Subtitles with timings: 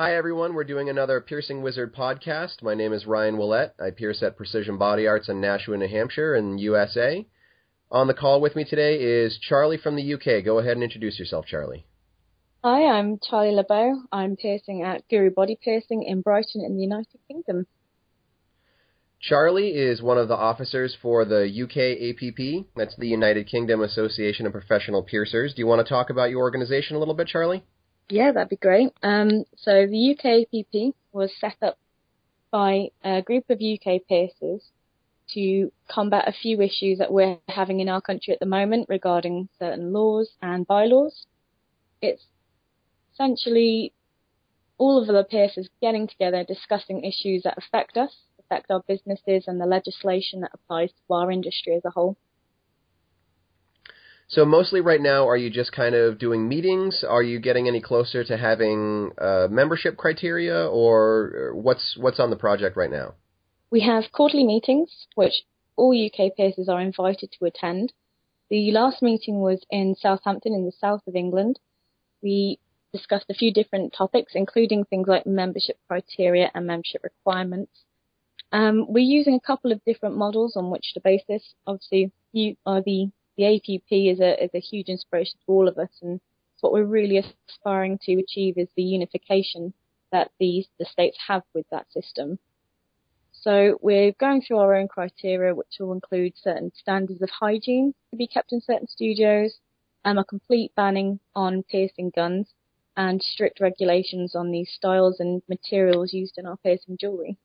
[0.00, 0.54] Hi, everyone.
[0.54, 2.62] We're doing another Piercing Wizard podcast.
[2.62, 3.74] My name is Ryan Willett.
[3.78, 7.26] I pierce at Precision Body Arts in Nashua, New Hampshire, in USA.
[7.90, 10.42] On the call with me today is Charlie from the UK.
[10.42, 11.84] Go ahead and introduce yourself, Charlie.
[12.64, 14.04] Hi, I'm Charlie LeBeau.
[14.10, 17.66] I'm piercing at Guru Body Piercing in Brighton in the United Kingdom.
[19.20, 22.72] Charlie is one of the officers for the UK APP.
[22.74, 25.52] That's the United Kingdom Association of Professional Piercers.
[25.52, 27.64] Do you want to talk about your organization a little bit, Charlie?
[28.10, 28.92] Yeah, that'd be great.
[29.02, 31.78] Um, so the UKPP was set up
[32.50, 34.62] by a group of UK piercers
[35.34, 39.48] to combat a few issues that we're having in our country at the moment regarding
[39.60, 41.26] certain laws and bylaws.
[42.02, 42.24] It's
[43.14, 43.92] essentially
[44.76, 49.60] all of the piercers getting together, discussing issues that affect us, affect our businesses, and
[49.60, 52.16] the legislation that applies to our industry as a whole.
[54.30, 57.04] So mostly right now, are you just kind of doing meetings?
[57.06, 62.36] Are you getting any closer to having uh, membership criteria, or what's what's on the
[62.36, 63.14] project right now?
[63.72, 65.42] We have quarterly meetings, which
[65.74, 67.92] all UK piercers are invited to attend.
[68.50, 71.58] The last meeting was in Southampton, in the south of England.
[72.22, 72.60] We
[72.92, 77.72] discussed a few different topics, including things like membership criteria and membership requirements.
[78.52, 81.54] Um, we're using a couple of different models on which to base this.
[81.66, 83.10] Obviously, you are the
[83.40, 86.20] the APP is a is a huge inspiration to all of us, and
[86.60, 89.72] what we're really aspiring to achieve is the unification
[90.12, 92.38] that the the states have with that system.
[93.32, 98.16] So we're going through our own criteria, which will include certain standards of hygiene to
[98.18, 99.58] be kept in certain studios,
[100.04, 102.52] and a complete banning on piercing guns,
[102.94, 107.38] and strict regulations on the styles and materials used in our piercing jewelry.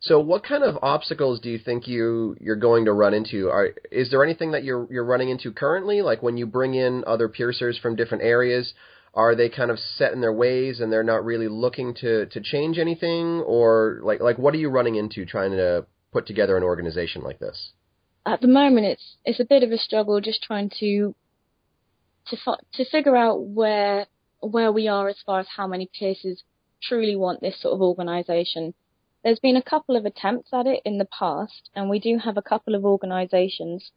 [0.00, 3.48] So, what kind of obstacles do you think you you're going to run into?
[3.48, 6.02] Are is there anything that you're you're running into currently?
[6.02, 8.72] Like when you bring in other piercers from different areas,
[9.12, 12.40] are they kind of set in their ways and they're not really looking to to
[12.40, 16.62] change anything, or like like what are you running into trying to put together an
[16.62, 17.72] organization like this?
[18.24, 21.16] At the moment, it's it's a bit of a struggle just trying to
[22.28, 22.36] to
[22.74, 24.06] to figure out where
[24.40, 26.44] where we are as far as how many piercers
[26.80, 28.74] truly want this sort of organisation
[29.28, 32.38] there's been a couple of attempts at it in the past, and we do have
[32.38, 33.90] a couple of organisations,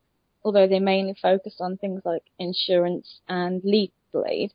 [0.43, 4.51] although they mainly focus on things like insurance and legal aid.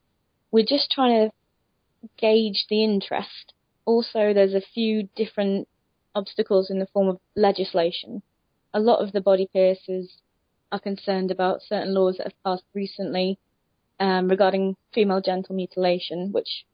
[0.51, 3.55] We're just trying to gauge the interest.
[3.87, 5.67] Also, there's a few different
[6.15, 8.21] obstacles in the form of legislation.
[8.75, 10.19] A lot of the body piercers
[10.71, 13.39] are concerned about certain laws that have passed recently
[13.99, 16.67] um, regarding female genital mutilation, which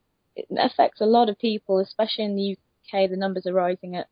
[0.59, 2.57] affects a lot of people, especially in the
[2.93, 4.09] UK, the numbers are rising at,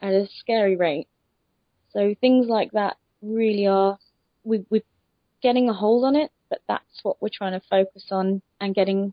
[0.00, 1.08] at a scary rate.
[1.90, 3.98] So things like that really are,
[4.44, 4.82] we, we're
[5.42, 9.12] getting a hold on it, but that's what we're trying to focus on and getting,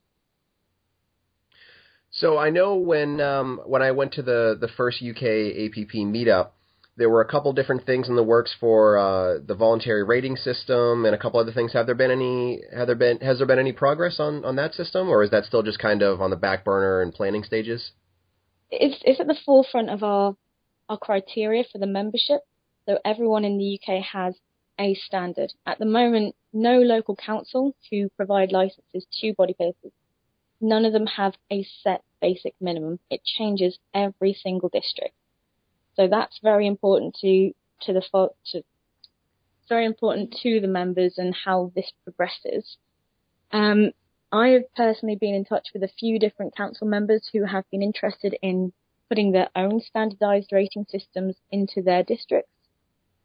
[2.13, 6.51] So I know when um, when I went to the the first UK APP meetup,
[7.01, 11.07] there were a couple different things in the works for uh, the voluntary rating system
[11.07, 11.73] and a couple other things.
[11.73, 12.61] Have there been any?
[12.77, 13.19] Have there been?
[13.21, 16.03] Has there been any progress on on that system, or is that still just kind
[16.03, 17.93] of on the back burner and planning stages?
[18.71, 20.37] It's it's at the forefront of our
[20.91, 22.43] our criteria for the membership.
[22.85, 24.35] So everyone in the UK has
[24.79, 25.55] a standard.
[25.65, 29.93] At the moment, no local council who provide licenses to body piercers,
[30.61, 32.99] none of them have a set basic minimum.
[33.09, 35.15] It changes every single district.
[36.01, 37.53] So that's very important to
[37.83, 38.63] to the to
[39.69, 42.79] very important to the members and how this progresses.
[43.53, 43.91] Um,
[44.33, 47.83] I have personally been in touch with a few different council members who have been
[47.83, 48.73] interested in
[49.11, 52.51] putting their own standardised rating systems into their districts.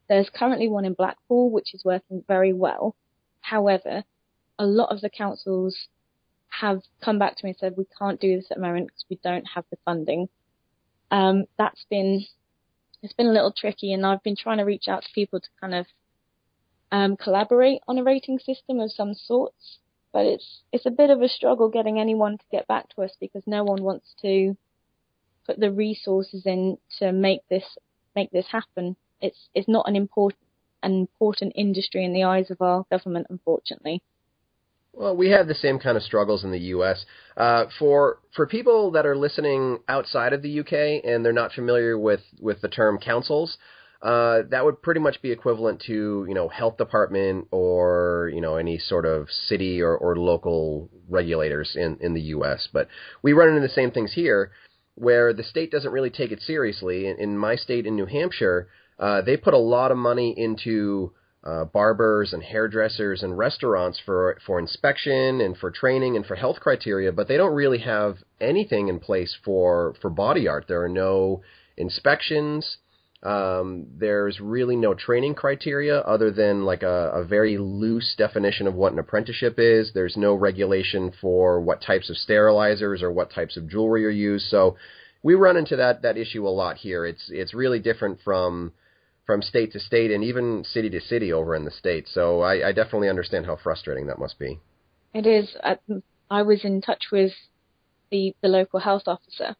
[0.09, 2.93] There's currently one in Blackpool which is working very well.
[3.39, 4.03] However,
[4.59, 5.87] a lot of the councils
[6.49, 9.05] have come back to me and said we can't do this at the moment because
[9.09, 10.27] we don't have the funding.
[11.09, 12.25] Um, that's been
[13.05, 15.47] it's been a little tricky, and I've been trying to reach out to people to
[15.61, 15.85] kind of
[16.91, 19.79] um, collaborate on a rating system of some sorts.
[20.11, 23.11] But it's it's a bit of a struggle getting anyone to get back to us
[23.19, 24.57] because no one wants to
[25.45, 27.77] put the resources in to make this
[28.15, 28.95] make this happen.
[29.21, 30.39] It's it's not an important
[30.83, 34.01] an important industry in the eyes of our government, unfortunately.
[34.97, 37.05] Well, we have the same kind of struggles in the U.S.
[37.35, 41.01] Uh, for for people that are listening outside of the U.K.
[41.03, 43.57] and they're not familiar with with the term councils,
[44.01, 48.55] uh, that would pretty much be equivalent to you know health department or you know
[48.55, 52.69] any sort of city or, or local regulators in in the U.S.
[52.71, 52.87] But
[53.21, 54.51] we run into the same things here,
[54.95, 57.07] where the state doesn't really take it seriously.
[57.07, 61.11] In, in my state, in New Hampshire, uh, they put a lot of money into
[61.45, 66.59] uh, barbers and hairdressers and restaurants for for inspection and for training and for health
[66.59, 70.65] criteria, but they don't really have anything in place for for body art.
[70.67, 71.41] There are no
[71.77, 72.77] inspections.
[73.21, 78.75] Um, there's really no training criteria other than like a, a very loose definition of
[78.75, 79.91] what an apprenticeship is.
[79.93, 84.45] There's no regulation for what types of sterilizers or what types of jewelry are used.
[84.49, 84.77] So
[85.23, 87.05] we run into that that issue a lot here.
[87.05, 88.73] It's it's really different from
[89.25, 92.11] from state to state and even city to city over in the states.
[92.13, 94.59] So I, I definitely understand how frustrating that must be.
[95.13, 95.55] It is.
[95.63, 95.77] I,
[96.29, 97.31] I was in touch with
[98.11, 99.55] the the local health officer,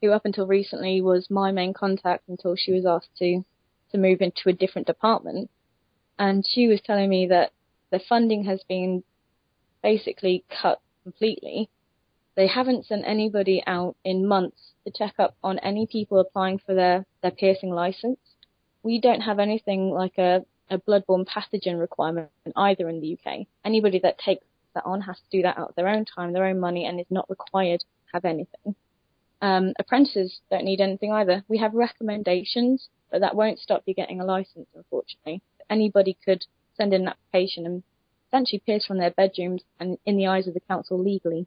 [0.00, 3.44] who up until recently was my main contact until she was asked to
[3.92, 5.50] to move into a different department,
[6.18, 7.52] and she was telling me that
[7.90, 9.02] the funding has been
[9.82, 11.68] basically cut completely.
[12.36, 16.74] They haven't sent anybody out in months to check up on any people applying for
[16.74, 18.18] their, their piercing license
[18.82, 23.46] we don't have anything like a, a bloodborne pathogen requirement either in the UK.
[23.64, 24.44] Anybody that takes
[24.74, 27.00] that on has to do that out of their own time, their own money, and
[27.00, 28.74] is not required to have anything.
[29.42, 31.44] Um, apprentices don't need anything either.
[31.48, 35.42] We have recommendations, but that won't stop you getting a license, unfortunately.
[35.68, 36.44] Anybody could
[36.76, 37.82] send in an application and
[38.28, 41.46] essentially pierce from their bedrooms and in the eyes of the council legally.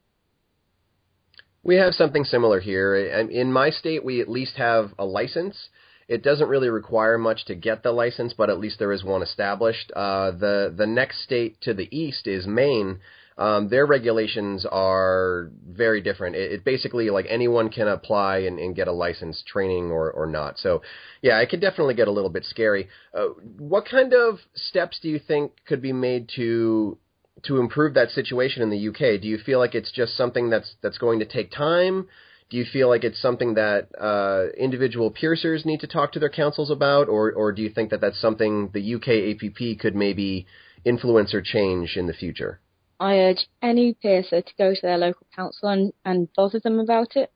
[1.63, 2.95] We have something similar here.
[2.95, 5.69] In my state, we at least have a license
[6.07, 9.21] it doesn't really require much to get the license, but at least there is one
[9.21, 9.91] established.
[9.95, 13.00] Uh, the the next state to the east is Maine.
[13.38, 16.35] Um, their regulations are very different.
[16.35, 20.27] It, it basically like anyone can apply and, and get a license, training or, or
[20.27, 20.59] not.
[20.59, 20.83] So,
[21.21, 22.89] yeah, it could definitely get a little bit scary.
[23.13, 23.27] Uh,
[23.57, 26.97] what kind of steps do you think could be made to
[27.44, 29.19] to improve that situation in the UK?
[29.19, 32.07] Do you feel like it's just something that's that's going to take time?
[32.50, 36.30] Do you feel like it's something that uh, individual piercers need to talk to their
[36.30, 40.45] councils about, or or do you think that that's something the UK APP could maybe
[40.86, 42.60] influence or change in the future?
[43.00, 47.16] I urge any piercer to go to their local council and, and bother them about
[47.16, 47.31] it.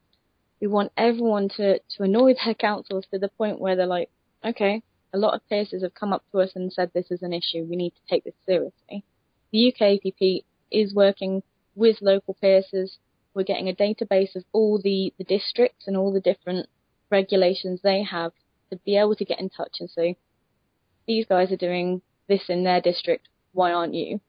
[0.61, 4.09] We want everyone to, to annoy their councils to the point where they're like,
[4.45, 4.81] okay,
[5.13, 7.65] a lot of piercers have come up to us and said this is an issue.
[7.69, 9.03] We need to take this seriously.
[9.51, 11.43] The UK APP is working
[11.75, 12.97] with local piercers
[13.37, 16.67] we're getting a database of all the, the districts and all the different
[17.11, 18.31] regulations they have
[18.71, 20.17] to be able to get in touch and say,
[21.07, 24.19] these guys are doing this in their district, why aren't you?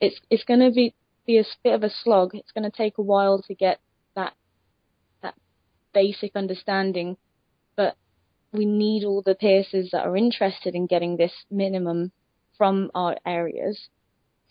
[0.00, 0.94] It's it's going to be
[1.24, 2.34] be a bit of a slog.
[2.34, 3.78] It's going to take a while to get
[4.16, 4.34] that
[5.22, 5.34] that
[5.94, 7.16] basic understanding,
[7.76, 7.96] but
[8.52, 12.10] we need all the piercers that are interested in getting this minimum
[12.58, 13.88] from our areas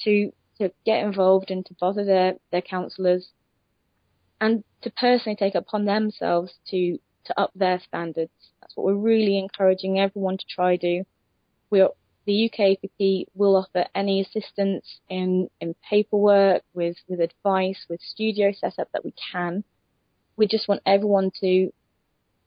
[0.05, 3.31] to to get involved and to bother their their councillors
[4.41, 8.31] and to personally take upon themselves to to up their standards.
[8.59, 11.03] That's what we're really encouraging everyone to try to do.
[11.69, 11.89] We're
[12.25, 18.89] the UKAPP will offer any assistance in, in paperwork, with, with advice, with studio setup
[18.93, 19.63] that we can.
[20.37, 21.71] We just want everyone to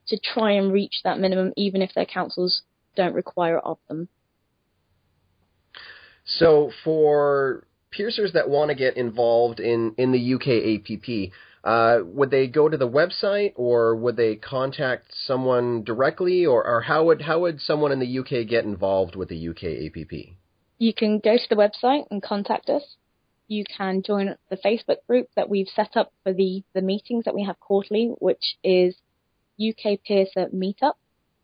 [0.06, 2.62] to try and reach that minimum, even if their councils
[2.94, 4.08] don't require it of them.
[6.26, 11.30] So, for piercers that want to get involved in, in the UKAPP,
[11.64, 16.82] uh, would they go to the website or would they contact someone directly or, or
[16.82, 20.36] how would how would someone in the UK get involved with the UK APP?
[20.78, 22.96] You can go to the website and contact us.
[23.48, 27.34] You can join the Facebook group that we've set up for the, the meetings that
[27.34, 28.96] we have quarterly, which is
[29.58, 30.94] UK Piercer Meetup.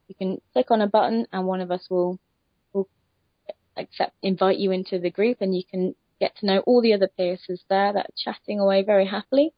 [0.08, 2.18] You can click on a button, and one of us will
[2.72, 2.88] will
[3.76, 7.08] accept invite you into the group, and you can get to know all the other
[7.16, 9.52] piercers there that are chatting away very happily.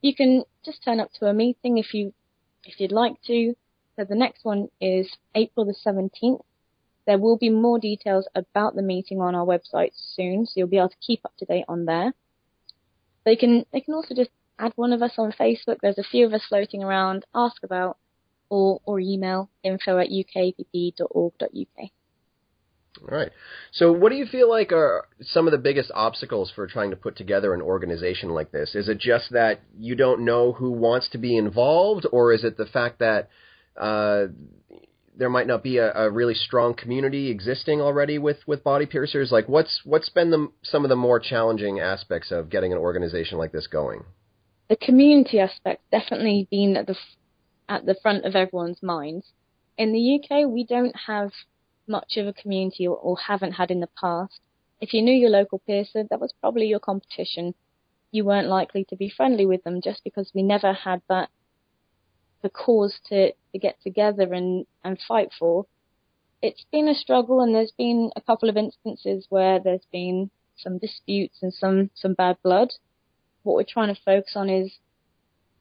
[0.00, 2.12] You can just turn up to a meeting if you
[2.64, 3.54] if you'd like to.
[3.96, 6.42] So the next one is April the 17th.
[7.06, 10.76] There will be more details about the meeting on our website soon, so you'll be
[10.76, 12.12] able to keep up to date on there.
[13.24, 15.78] They can they can also just add one of us on Facebook.
[15.80, 17.24] There's a few of us floating around.
[17.34, 17.96] Ask about
[18.50, 21.90] or or email info at ukapp.org.uk.
[23.02, 23.30] All right.
[23.72, 26.96] So, what do you feel like are some of the biggest obstacles for trying to
[26.96, 28.74] put together an organization like this?
[28.74, 32.56] Is it just that you don't know who wants to be involved, or is it
[32.56, 33.28] the fact that
[33.76, 34.26] uh,
[35.16, 39.30] there might not be a, a, really strong community existing already with, with body piercers?
[39.30, 43.38] Like, what's what's been the, some of the more challenging aspects of getting an organization
[43.38, 44.04] like this going?
[44.68, 46.96] The community aspect definitely been at the
[47.68, 49.26] at the front of everyone's minds.
[49.76, 51.30] In the UK, we don't have
[51.88, 54.40] much of a community or, or haven't had in the past.
[54.80, 57.54] If you knew your local piercer, that was probably your competition.
[58.12, 61.30] You weren't likely to be friendly with them just because we never had that
[62.42, 65.66] the cause to, to get together and, and fight for.
[66.40, 70.78] It's been a struggle and there's been a couple of instances where there's been some
[70.78, 72.74] disputes and some, some bad blood.
[73.42, 74.78] What we're trying to focus on is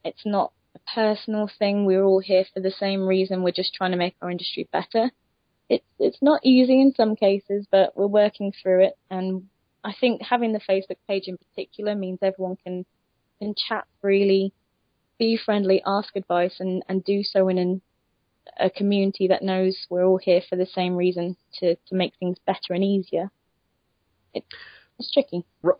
[0.05, 1.85] it's not a personal thing.
[1.85, 3.41] We're all here for the same reason.
[3.41, 5.11] We're just trying to make our industry better
[5.69, 8.93] it's it's not easy in some cases, but we're working through it.
[9.09, 9.43] And
[9.83, 12.85] I think having the Facebook page in particular means everyone can
[13.39, 14.53] can chat freely,
[15.19, 17.81] be friendly, ask advice, and and do so in an,
[18.59, 22.37] a community that knows we're all here for the same reason to to make things
[22.45, 23.29] better and easier.
[24.33, 24.45] It,
[24.99, 25.45] it's tricky.
[25.63, 25.79] R-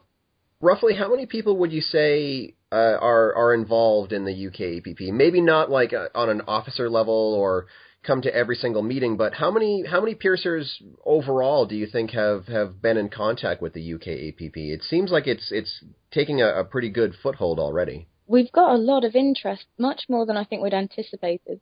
[0.62, 5.14] roughly, how many people would you say uh, are are involved in the UK APP?
[5.14, 7.68] Maybe not like a, on an officer level or
[8.04, 12.12] come to every single meeting, but how many how many piercers overall do you think
[12.12, 14.56] have, have been in contact with the UK APP?
[14.56, 18.08] It seems like it's it's taking a, a pretty good foothold already.
[18.26, 21.60] We've got a lot of interest, much more than I think we'd anticipated.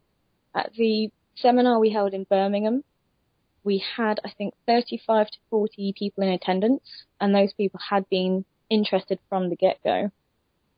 [0.54, 2.84] At the seminar we held in Birmingham,
[3.64, 6.84] we had I think 35 to 40 people in attendance,
[7.20, 10.12] and those people had been interested from the get go.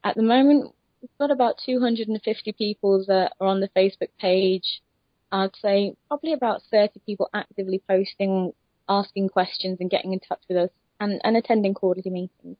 [0.04, 4.82] At the moment, we've got about 250 people that are on the Facebook page
[5.32, 8.54] I'd say probably about 30 people actively posting,
[8.88, 10.70] asking questions, and getting in touch with us,
[11.00, 12.58] and, and attending quarterly meetings.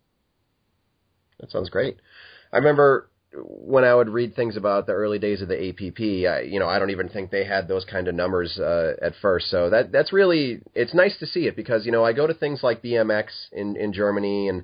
[1.40, 1.98] That sounds great.
[2.52, 6.42] I remember when I would read things about the early days of the APP, I,
[6.42, 9.50] you know, I don't even think they had those kind of numbers uh, at first.
[9.50, 12.34] So that that's really it's nice to see it because you know I go to
[12.34, 14.64] things like BMX in in Germany, and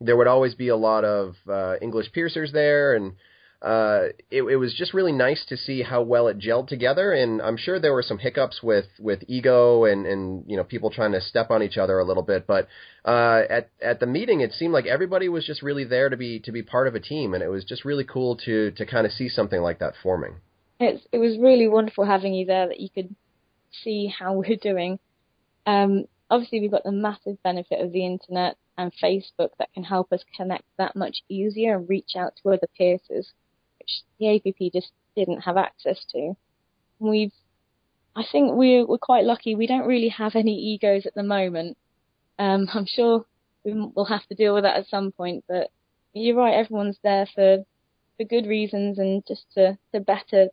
[0.00, 3.14] there would always be a lot of uh, English piercers there, and
[3.62, 7.12] uh, it, it was just really nice to see how well it gelled together.
[7.12, 10.90] And I'm sure there were some hiccups with with ego and and you know people
[10.90, 12.46] trying to step on each other a little bit.
[12.46, 12.66] But
[13.04, 16.40] uh, at at the meeting, it seemed like everybody was just really there to be
[16.40, 19.06] to be part of a team, and it was just really cool to to kind
[19.06, 20.34] of see something like that forming.
[20.80, 23.14] It's, it was really wonderful having you there that you could
[23.84, 24.98] see how we're doing.
[25.66, 30.12] Um, obviously, we've got the massive benefit of the internet and Facebook that can help
[30.12, 33.32] us connect that much easier and reach out to other piercers
[33.82, 36.34] which the APP just didn't have access to.
[36.98, 37.32] We've,
[38.14, 39.54] I think we're, we're quite lucky.
[39.54, 41.76] We don't really have any egos at the moment.
[42.38, 43.24] Um, I'm sure
[43.64, 45.70] we'll have to deal with that at some point, but
[46.12, 46.54] you're right.
[46.54, 47.64] Everyone's there for
[48.18, 50.48] for good reasons and just to to better